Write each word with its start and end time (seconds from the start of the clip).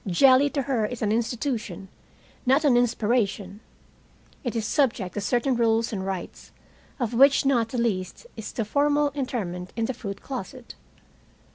Jelly 0.07 0.49
to 0.49 0.63
her 0.63 0.87
is 0.87 1.03
an 1.03 1.11
institution, 1.11 1.87
not 2.43 2.63
an 2.65 2.75
inspiration. 2.75 3.59
It 4.43 4.55
is 4.55 4.65
subject 4.65 5.13
to 5.13 5.21
certain 5.21 5.55
rules 5.55 5.93
and 5.93 6.03
rites, 6.03 6.51
of 6.99 7.13
which 7.13 7.45
not 7.45 7.69
the 7.69 7.77
least 7.77 8.25
is 8.35 8.51
the 8.51 8.65
formal 8.65 9.11
interment 9.13 9.71
in 9.75 9.85
the 9.85 9.93
fruit 9.93 10.19
closet. 10.23 10.73